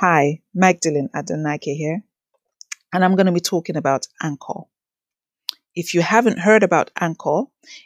Hi, 0.00 0.42
Magdalene 0.52 1.08
Adenike 1.16 1.74
here, 1.74 2.04
and 2.92 3.02
I'm 3.02 3.16
going 3.16 3.24
to 3.24 3.32
be 3.32 3.40
talking 3.40 3.76
about 3.76 4.06
Anchor. 4.22 4.64
If 5.74 5.94
you 5.94 6.02
haven't 6.02 6.40
heard 6.40 6.62
about 6.62 6.90
Anchor, 7.00 7.44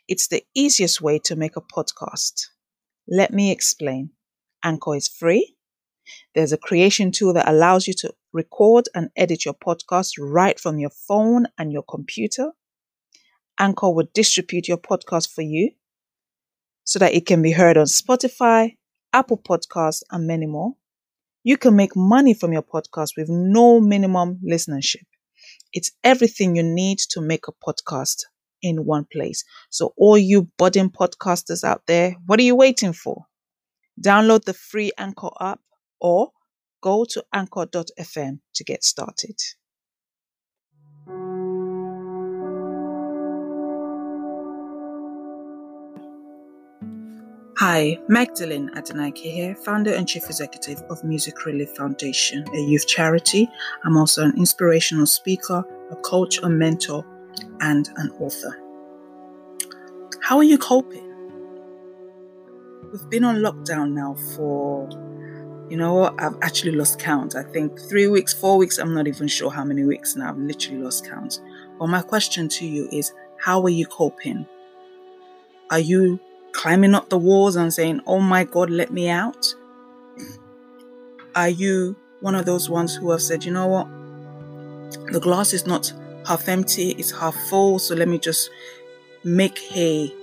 it's 0.08 0.26
the 0.26 0.42
easiest 0.52 1.00
way 1.00 1.20
to 1.20 1.36
make 1.36 1.56
a 1.56 1.60
podcast. 1.60 2.48
Let 3.06 3.32
me 3.32 3.52
explain. 3.52 4.10
Anchor 4.64 4.96
is 4.96 5.06
free. 5.06 5.54
There's 6.34 6.50
a 6.50 6.58
creation 6.58 7.12
tool 7.12 7.32
that 7.34 7.48
allows 7.48 7.86
you 7.86 7.94
to 7.98 8.12
record 8.32 8.88
and 8.92 9.10
edit 9.14 9.44
your 9.44 9.54
podcast 9.54 10.14
right 10.18 10.58
from 10.58 10.80
your 10.80 10.90
phone 10.90 11.46
and 11.58 11.72
your 11.72 11.84
computer. 11.84 12.50
Anchor 13.56 13.94
will 13.94 14.08
distribute 14.12 14.66
your 14.66 14.78
podcast 14.78 15.32
for 15.32 15.42
you 15.42 15.70
so 16.82 16.98
that 16.98 17.14
it 17.14 17.24
can 17.24 17.40
be 17.40 17.52
heard 17.52 17.76
on 17.76 17.86
Spotify, 17.86 18.78
Apple 19.12 19.38
Podcasts, 19.38 20.02
and 20.10 20.26
many 20.26 20.46
more. 20.46 20.74
You 21.42 21.56
can 21.56 21.76
make 21.76 21.96
money 21.96 22.34
from 22.34 22.52
your 22.52 22.62
podcast 22.62 23.10
with 23.16 23.28
no 23.28 23.80
minimum 23.80 24.40
listenership. 24.46 25.04
It's 25.72 25.90
everything 26.04 26.56
you 26.56 26.62
need 26.62 26.98
to 27.10 27.20
make 27.20 27.46
a 27.48 27.52
podcast 27.52 28.16
in 28.62 28.84
one 28.84 29.06
place. 29.10 29.44
So, 29.70 29.94
all 29.96 30.18
you 30.18 30.50
budding 30.58 30.90
podcasters 30.90 31.64
out 31.64 31.82
there, 31.86 32.16
what 32.26 32.40
are 32.40 32.44
you 32.44 32.56
waiting 32.56 32.92
for? 32.92 33.24
Download 34.00 34.44
the 34.44 34.54
free 34.54 34.92
Anchor 34.98 35.30
app 35.40 35.60
or 36.00 36.32
go 36.82 37.04
to 37.10 37.24
anchor.fm 37.32 38.40
to 38.54 38.64
get 38.64 38.84
started. 38.84 39.36
Hi, 47.60 47.98
Magdalene 48.08 48.70
Adenike 48.70 49.18
here, 49.18 49.54
founder 49.54 49.92
and 49.92 50.08
chief 50.08 50.24
executive 50.24 50.80
of 50.88 51.04
Music 51.04 51.44
Relief 51.44 51.68
Foundation, 51.76 52.42
a 52.54 52.58
youth 52.58 52.86
charity. 52.86 53.50
I'm 53.84 53.98
also 53.98 54.24
an 54.24 54.32
inspirational 54.38 55.04
speaker, 55.04 55.62
a 55.90 55.96
coach, 55.96 56.38
a 56.38 56.48
mentor, 56.48 57.04
and 57.60 57.90
an 57.96 58.12
author. 58.12 58.58
How 60.22 60.38
are 60.38 60.42
you 60.42 60.56
coping? 60.56 61.06
We've 62.92 63.10
been 63.10 63.24
on 63.24 63.36
lockdown 63.40 63.92
now 63.92 64.14
for, 64.34 64.88
you 65.68 65.76
know 65.76 66.14
I've 66.18 66.38
actually 66.40 66.72
lost 66.72 66.98
count. 66.98 67.36
I 67.36 67.42
think 67.42 67.78
three 67.78 68.06
weeks, 68.06 68.32
four 68.32 68.56
weeks, 68.56 68.78
I'm 68.78 68.94
not 68.94 69.06
even 69.06 69.28
sure 69.28 69.50
how 69.50 69.64
many 69.64 69.84
weeks 69.84 70.16
now. 70.16 70.30
I've 70.30 70.38
literally 70.38 70.78
lost 70.78 71.06
count. 71.06 71.40
But 71.78 71.88
my 71.88 72.00
question 72.00 72.48
to 72.48 72.66
you 72.66 72.88
is 72.90 73.12
how 73.36 73.62
are 73.64 73.68
you 73.68 73.84
coping? 73.84 74.46
Are 75.68 75.78
you 75.78 76.18
climbing 76.52 76.94
up 76.94 77.08
the 77.08 77.18
walls 77.18 77.56
and 77.56 77.72
saying, 77.72 78.00
Oh 78.06 78.20
my 78.20 78.44
God, 78.44 78.70
let 78.70 78.92
me 78.92 79.08
out? 79.08 79.54
Are 81.34 81.48
you 81.48 81.96
one 82.20 82.34
of 82.34 82.44
those 82.46 82.68
ones 82.68 82.94
who 82.94 83.10
have 83.10 83.22
said, 83.22 83.44
You 83.44 83.52
know 83.52 83.66
what? 83.66 83.88
The 85.12 85.20
glass 85.20 85.52
is 85.52 85.66
not 85.66 85.92
half 86.26 86.48
empty, 86.48 86.90
it's 86.92 87.10
half 87.10 87.34
full, 87.48 87.78
so 87.78 87.94
let 87.94 88.08
me 88.08 88.18
just 88.18 88.50
make 89.24 89.58
hay 89.58 90.14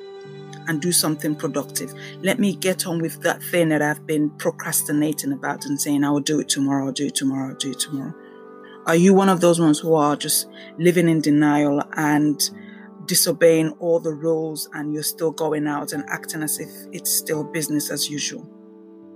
and 0.67 0.81
do 0.81 0.91
something 0.91 1.35
productive. 1.35 1.93
Let 2.21 2.39
me 2.39 2.55
get 2.55 2.85
on 2.85 3.01
with 3.01 3.21
that 3.21 3.41
thing 3.41 3.69
that 3.69 3.81
I've 3.81 4.05
been 4.05 4.29
procrastinating 4.31 5.31
about 5.31 5.65
and 5.65 5.79
saying, 5.79 6.03
I 6.03 6.09
will 6.09 6.19
do 6.19 6.39
it 6.39 6.49
tomorrow, 6.49 6.87
I'll 6.87 6.91
do 6.91 7.07
it 7.07 7.15
tomorrow, 7.15 7.49
I'll 7.49 7.55
do 7.55 7.71
it 7.71 7.79
tomorrow. 7.79 8.13
Are 8.85 8.95
you 8.95 9.13
one 9.13 9.29
of 9.29 9.41
those 9.41 9.59
ones 9.59 9.79
who 9.79 9.95
are 9.95 10.15
just 10.15 10.47
living 10.77 11.09
in 11.09 11.21
denial 11.21 11.83
and 11.93 12.49
disobeying 13.07 13.71
all 13.79 13.99
the 13.99 14.13
rules 14.13 14.69
and 14.73 14.93
you're 14.93 15.03
still 15.03 15.31
going 15.31 15.67
out 15.67 15.93
and 15.93 16.03
acting 16.09 16.43
as 16.43 16.59
if 16.59 16.69
it's 16.91 17.11
still 17.11 17.43
business 17.43 17.89
as 17.89 18.09
usual? 18.09 18.47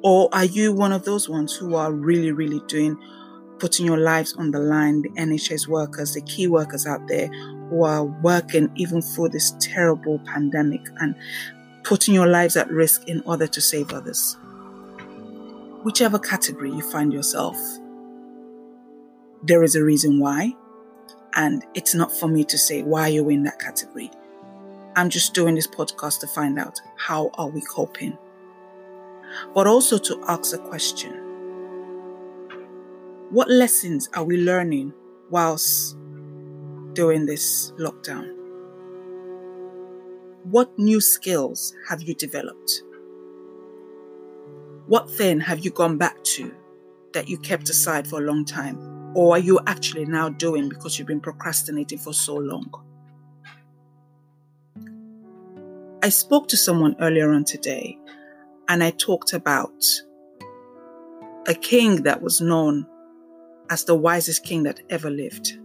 Or 0.03 0.29
are 0.33 0.45
you 0.45 0.73
one 0.73 0.91
of 0.91 1.05
those 1.05 1.29
ones 1.29 1.55
who 1.55 1.75
are 1.75 1.93
really, 1.93 2.31
really 2.31 2.61
doing, 2.67 2.97
putting 3.59 3.85
your 3.85 3.99
lives 3.99 4.33
on 4.33 4.51
the 4.51 4.59
line, 4.59 5.03
the 5.03 5.09
NHS 5.09 5.67
workers, 5.67 6.15
the 6.15 6.21
key 6.21 6.47
workers 6.47 6.87
out 6.87 7.07
there 7.07 7.27
who 7.69 7.83
are 7.83 8.05
working 8.05 8.71
even 8.75 9.01
through 9.01 9.29
this 9.29 9.53
terrible 9.59 10.19
pandemic 10.25 10.81
and 10.99 11.15
putting 11.83 12.13
your 12.13 12.27
lives 12.27 12.57
at 12.57 12.71
risk 12.71 13.07
in 13.07 13.21
order 13.25 13.45
to 13.45 13.61
save 13.61 13.93
others? 13.93 14.37
Whichever 15.83 16.17
category 16.17 16.71
you 16.71 16.81
find 16.81 17.13
yourself, 17.13 17.57
there 19.43 19.63
is 19.63 19.75
a 19.75 19.83
reason 19.83 20.19
why 20.19 20.53
and 21.35 21.65
it's 21.73 21.95
not 21.95 22.11
for 22.11 22.27
me 22.27 22.43
to 22.45 22.57
say 22.57 22.83
why 22.83 23.07
you're 23.07 23.31
in 23.31 23.43
that 23.43 23.59
category. 23.59 24.11
I'm 24.95 25.09
just 25.09 25.33
doing 25.33 25.55
this 25.55 25.67
podcast 25.67 26.19
to 26.19 26.27
find 26.27 26.59
out 26.59 26.81
how 26.97 27.31
are 27.35 27.47
we 27.47 27.61
coping. 27.61 28.17
But 29.53 29.65
also 29.65 29.97
to 29.97 30.23
ask 30.27 30.53
a 30.53 30.57
question. 30.57 31.13
What 33.29 33.49
lessons 33.49 34.09
are 34.13 34.25
we 34.25 34.37
learning 34.37 34.93
whilst 35.29 35.95
doing 36.93 37.25
this 37.25 37.71
lockdown? 37.79 38.35
What 40.43 40.77
new 40.77 40.99
skills 40.99 41.73
have 41.87 42.01
you 42.01 42.13
developed? 42.13 42.83
What 44.87 45.17
then 45.17 45.39
have 45.39 45.59
you 45.59 45.71
gone 45.71 45.97
back 45.97 46.21
to 46.35 46.53
that 47.13 47.29
you 47.29 47.37
kept 47.37 47.69
aside 47.69 48.05
for 48.05 48.19
a 48.19 48.25
long 48.25 48.43
time? 48.43 48.90
Or 49.13 49.35
are 49.35 49.39
you 49.39 49.59
actually 49.67 50.05
now 50.05 50.29
doing 50.29 50.69
because 50.69 50.97
you've 50.97 51.07
been 51.07 51.19
procrastinating 51.19 51.97
for 51.97 52.13
so 52.13 52.35
long? 52.35 52.71
I 56.03 56.09
spoke 56.09 56.47
to 56.49 56.57
someone 56.57 56.95
earlier 56.99 57.31
on 57.31 57.43
today 57.43 57.97
and 58.69 58.83
I 58.83 58.91
talked 58.91 59.33
about 59.33 59.85
a 61.47 61.53
king 61.53 62.03
that 62.03 62.21
was 62.21 62.41
known 62.41 62.87
as 63.69 63.83
the 63.83 63.95
wisest 63.95 64.43
king 64.43 64.63
that 64.63 64.81
ever 64.89 65.09
lived. 65.09 65.57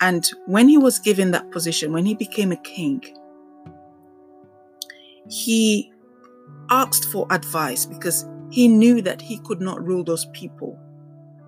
And 0.00 0.28
when 0.46 0.68
he 0.68 0.78
was 0.78 0.98
given 0.98 1.30
that 1.32 1.50
position, 1.50 1.92
when 1.92 2.06
he 2.06 2.14
became 2.14 2.50
a 2.50 2.56
king, 2.56 3.02
he 5.28 5.92
asked 6.70 7.04
for 7.06 7.26
advice 7.30 7.84
because 7.84 8.26
he 8.50 8.66
knew 8.66 9.02
that 9.02 9.20
he 9.20 9.38
could 9.38 9.60
not 9.60 9.84
rule 9.86 10.02
those 10.02 10.24
people 10.32 10.78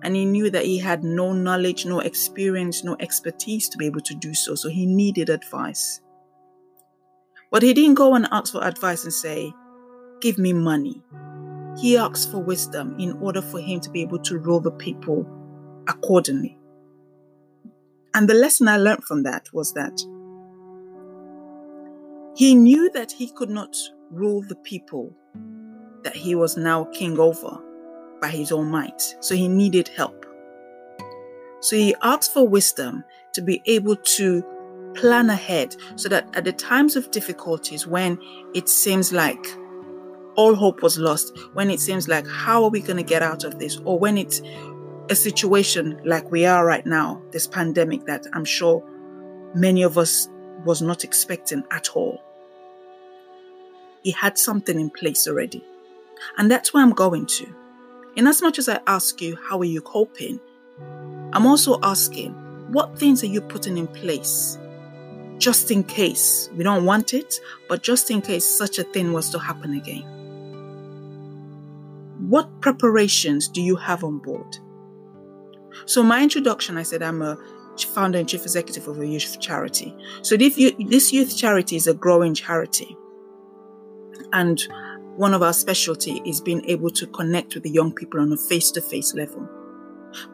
and 0.03 0.15
he 0.15 0.25
knew 0.25 0.49
that 0.49 0.65
he 0.65 0.77
had 0.77 1.03
no 1.03 1.31
knowledge, 1.31 1.85
no 1.85 2.01
experience, 2.01 2.83
no 2.83 2.97
expertise 2.99 3.69
to 3.69 3.77
be 3.77 3.85
able 3.85 4.01
to 4.01 4.13
do 4.15 4.33
so. 4.33 4.53
So 4.53 4.69
he 4.69 4.85
needed 4.85 5.29
advice. 5.29 6.01
But 7.51 7.63
he 7.63 7.73
didn't 7.73 7.95
go 7.95 8.13
and 8.13 8.27
ask 8.31 8.51
for 8.51 8.63
advice 8.63 9.03
and 9.03 9.13
say, 9.13 9.53
Give 10.19 10.37
me 10.37 10.53
money. 10.53 11.01
He 11.79 11.97
asked 11.97 12.31
for 12.31 12.39
wisdom 12.39 12.95
in 12.99 13.13
order 13.13 13.41
for 13.41 13.59
him 13.59 13.79
to 13.81 13.89
be 13.89 14.01
able 14.01 14.19
to 14.19 14.37
rule 14.37 14.59
the 14.59 14.71
people 14.71 15.25
accordingly. 15.87 16.57
And 18.13 18.29
the 18.29 18.33
lesson 18.33 18.67
I 18.67 18.77
learned 18.77 19.05
from 19.05 19.23
that 19.23 19.47
was 19.53 19.73
that 19.73 20.01
he 22.35 22.55
knew 22.55 22.89
that 22.91 23.11
he 23.11 23.29
could 23.29 23.49
not 23.49 23.75
rule 24.11 24.41
the 24.41 24.55
people 24.55 25.15
that 26.03 26.15
he 26.15 26.35
was 26.35 26.57
now 26.57 26.85
king 26.85 27.17
over 27.19 27.59
by 28.23 28.29
his 28.29 28.53
own 28.53 28.71
might. 28.71 29.17
So 29.19 29.35
he 29.35 29.49
needed 29.49 29.89
help. 29.89 30.25
So 31.59 31.75
he 31.75 31.93
asked 32.01 32.33
for 32.33 32.47
wisdom 32.47 33.03
to 33.33 33.41
be 33.41 33.61
able 33.65 33.97
to 33.97 34.41
plan 34.95 35.29
ahead 35.29 35.75
so 35.97 36.07
that 36.07 36.33
at 36.33 36.45
the 36.45 36.53
times 36.53 36.95
of 36.95 37.11
difficulties, 37.11 37.85
when 37.85 38.17
it 38.53 38.69
seems 38.69 39.11
like 39.11 39.45
all 40.35 40.55
hope 40.55 40.81
was 40.81 40.97
lost, 40.97 41.37
when 41.51 41.69
it 41.69 41.81
seems 41.81 42.07
like 42.07 42.25
how 42.25 42.63
are 42.63 42.69
we 42.69 42.79
going 42.79 42.95
to 42.95 43.03
get 43.03 43.21
out 43.21 43.43
of 43.43 43.59
this, 43.59 43.77
or 43.83 43.99
when 43.99 44.17
it's 44.17 44.41
a 45.09 45.15
situation 45.15 45.99
like 46.05 46.31
we 46.31 46.45
are 46.45 46.65
right 46.65 46.85
now, 46.85 47.21
this 47.31 47.45
pandemic 47.45 48.05
that 48.05 48.25
I'm 48.31 48.45
sure 48.45 48.81
many 49.53 49.83
of 49.83 49.97
us 49.97 50.29
was 50.63 50.81
not 50.81 51.03
expecting 51.03 51.65
at 51.71 51.89
all. 51.89 52.23
He 54.01 54.11
had 54.11 54.37
something 54.37 54.79
in 54.79 54.91
place 54.91 55.27
already. 55.27 55.61
And 56.37 56.49
that's 56.49 56.73
where 56.73 56.83
I'm 56.83 56.93
going 56.93 57.25
to. 57.25 57.62
In 58.15 58.27
as 58.27 58.41
much 58.41 58.59
as 58.59 58.69
I 58.69 58.79
ask 58.85 59.21
you, 59.21 59.35
how 59.35 59.59
are 59.59 59.65
you 59.65 59.81
coping? 59.81 60.39
I'm 61.33 61.47
also 61.47 61.79
asking, 61.81 62.33
what 62.71 62.97
things 62.97 63.23
are 63.23 63.27
you 63.27 63.41
putting 63.41 63.77
in 63.77 63.87
place 63.87 64.57
just 65.39 65.71
in 65.71 65.83
case 65.83 66.49
we 66.55 66.63
don't 66.63 66.85
want 66.85 67.13
it, 67.13 67.39
but 67.67 67.81
just 67.81 68.11
in 68.11 68.21
case 68.21 68.45
such 68.45 68.77
a 68.77 68.83
thing 68.83 69.13
was 69.13 69.29
to 69.31 69.39
happen 69.39 69.73
again? 69.73 70.03
What 72.29 72.61
preparations 72.61 73.47
do 73.47 73.61
you 73.61 73.75
have 73.75 74.03
on 74.03 74.19
board? 74.19 74.57
So, 75.85 76.03
my 76.03 76.21
introduction, 76.21 76.77
I 76.77 76.83
said 76.83 77.01
I'm 77.01 77.23
a 77.23 77.37
founder 77.93 78.19
and 78.19 78.29
chief 78.29 78.43
executive 78.43 78.87
of 78.87 78.99
a 78.99 79.07
youth 79.07 79.39
charity. 79.39 79.95
So, 80.21 80.37
this 80.37 81.11
youth 81.11 81.35
charity 81.35 81.75
is 81.75 81.87
a 81.87 81.95
growing 81.95 82.35
charity. 82.35 82.95
And 84.31 84.65
one 85.15 85.33
of 85.33 85.43
our 85.43 85.53
specialty 85.53 86.21
is 86.25 86.41
being 86.41 86.63
able 86.65 86.89
to 86.91 87.07
connect 87.07 87.53
with 87.53 87.63
the 87.63 87.69
young 87.69 87.91
people 87.93 88.19
on 88.19 88.31
a 88.31 88.37
face-to-face 88.37 89.13
level. 89.13 89.47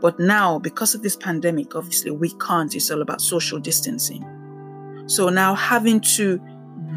But 0.01 0.19
now, 0.19 0.59
because 0.59 0.95
of 0.95 1.01
this 1.01 1.15
pandemic, 1.15 1.75
obviously 1.75 2.11
we 2.11 2.31
can't. 2.31 2.73
It's 2.75 2.91
all 2.91 3.01
about 3.01 3.21
social 3.21 3.59
distancing. 3.59 4.25
So 5.07 5.29
now 5.29 5.55
having 5.55 6.01
to 6.15 6.39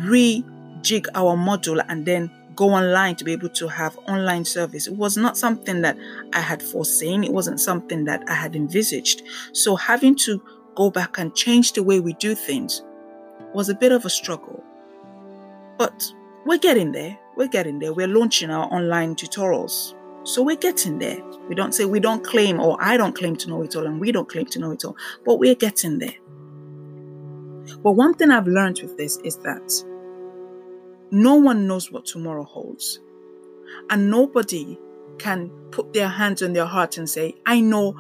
rejig 0.05 1.07
our 1.15 1.37
model 1.37 1.81
and 1.89 2.05
then 2.05 2.31
go 2.55 2.71
online 2.71 3.17
to 3.17 3.25
be 3.25 3.33
able 3.33 3.49
to 3.49 3.69
have 3.69 3.99
online 4.09 4.45
service. 4.45 4.87
It 4.87 4.95
was 4.95 5.17
not 5.17 5.39
something 5.39 5.81
that 5.83 5.97
I 6.33 6.41
had 6.41 6.63
foreseen. 6.63 7.25
It 7.25 7.33
wasn't 7.33 7.61
something 7.61 8.05
that 8.05 8.23
I 8.29 8.35
had 8.35 8.55
envisaged. 8.55 9.23
So 9.53 9.75
having 9.77 10.17
to 10.17 10.43
go 10.75 10.91
back 10.91 11.19
and 11.19 11.35
change 11.35 11.73
the 11.73 11.83
way 11.83 12.01
we 12.01 12.13
do 12.15 12.35
things 12.35 12.83
was 13.55 13.69
a 13.69 13.75
bit 13.75 13.93
of 13.93 14.05
a 14.05 14.11
struggle. 14.11 14.63
But 15.79 16.05
we're 16.45 16.59
getting 16.59 16.93
there. 16.93 17.19
We're 17.37 17.49
getting 17.49 17.79
there. 17.79 17.93
We're 17.93 18.09
launching 18.09 18.51
our 18.51 18.67
online 18.73 19.15
tutorials. 19.15 19.95
So 20.25 20.43
we're 20.43 20.57
getting 20.57 20.99
there. 20.99 21.21
We 21.49 21.55
don't 21.55 21.75
say 21.75 21.85
we 21.85 21.99
don't 21.99 22.25
claim, 22.25 22.61
or 22.61 22.77
I 22.81 22.97
don't 22.97 23.17
claim 23.17 23.37
to 23.37 23.49
know 23.49 23.63
it 23.63 23.75
all, 23.75 23.87
and 23.87 24.01
we 24.01 24.13
don't 24.13 24.29
claim 24.29 24.47
to 24.47 24.59
know 24.59 24.71
it 24.71 24.85
all, 24.85 24.97
but 25.25 25.39
we're 25.39 25.55
getting 25.55 25.99
there. 25.99 26.15
But 27.83 27.93
one 27.93 28.15
thing 28.15 28.31
I've 28.31 28.47
learned 28.47 28.81
with 28.83 28.97
this 28.97 29.19
is 29.25 29.37
that 29.39 29.85
no 31.11 31.35
one 31.37 31.67
knows 31.67 31.91
what 31.91 32.05
tomorrow 32.05 32.45
holds. 32.45 33.01
And 33.91 34.11
nobody 34.11 34.79
can 35.19 35.51
put 35.71 35.93
their 35.93 36.09
hands 36.09 36.43
on 36.43 36.53
their 36.53 36.67
heart 36.67 36.99
and 36.99 37.09
say, 37.09 37.35
I 37.47 37.61
know 37.61 37.95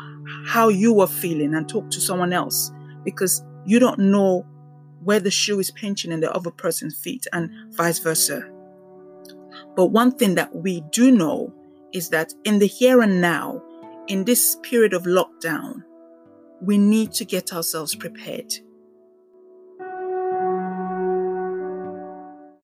how 0.46 0.68
you 0.68 1.00
are 1.00 1.08
feeling, 1.08 1.54
and 1.54 1.68
talk 1.68 1.90
to 1.90 2.00
someone 2.00 2.32
else 2.32 2.70
because 3.04 3.42
you 3.64 3.80
don't 3.80 3.98
know 3.98 4.46
where 5.02 5.18
the 5.18 5.30
shoe 5.30 5.58
is 5.58 5.72
pinching 5.72 6.12
in 6.12 6.20
the 6.20 6.32
other 6.32 6.52
person's 6.52 6.96
feet, 6.96 7.26
and 7.32 7.50
vice 7.74 7.98
versa. 7.98 8.48
But 9.74 9.86
one 9.86 10.12
thing 10.12 10.34
that 10.34 10.54
we 10.54 10.82
do 10.90 11.10
know 11.10 11.52
is 11.92 12.08
that 12.10 12.32
in 12.44 12.58
the 12.58 12.66
here 12.66 13.00
and 13.00 13.20
now, 13.20 13.62
in 14.08 14.24
this 14.24 14.56
period 14.62 14.92
of 14.92 15.04
lockdown, 15.04 15.82
we 16.60 16.78
need 16.78 17.12
to 17.12 17.24
get 17.24 17.52
ourselves 17.52 17.94
prepared 17.94 18.52